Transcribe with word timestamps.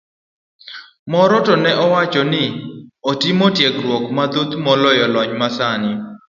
Moro 1.11 1.37
to 1.47 1.53
ne 1.63 1.71
wacho 1.91 2.21
ni 2.31 2.43
otimo 3.09 3.45
tiegruok 3.55 4.03
mathoth 4.17 4.53
maloyo 4.65 5.05
lony 5.13 5.33
masani. 5.39 5.91